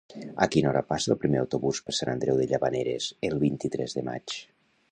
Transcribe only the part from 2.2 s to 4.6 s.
de Llavaneres el vint-i-tres de maig?